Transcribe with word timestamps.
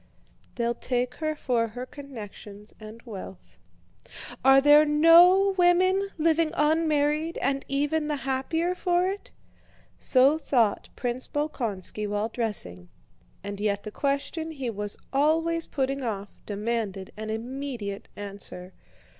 They'll 0.55 0.73
take 0.73 1.13
her 1.17 1.35
for 1.35 1.67
her 1.67 1.85
connections 1.85 2.73
and 2.79 3.03
wealth. 3.03 3.59
Are 4.43 4.59
there 4.59 4.83
no 4.83 5.53
women 5.59 6.09
living 6.17 6.49
unmarried, 6.55 7.37
and 7.37 7.63
even 7.67 8.07
the 8.07 8.15
happier 8.15 8.73
for 8.73 9.07
it?" 9.07 9.31
So 9.99 10.39
thought 10.39 10.89
Prince 10.95 11.27
Bolkónski 11.27 12.07
while 12.09 12.29
dressing, 12.29 12.89
and 13.43 13.61
yet 13.61 13.83
the 13.83 13.91
question 13.91 14.49
he 14.49 14.71
was 14.71 14.97
always 15.13 15.67
putting 15.67 16.01
off 16.01 16.33
demanded 16.47 17.11
an 17.15 17.29
immediate 17.29 18.09
answer. 18.15 18.73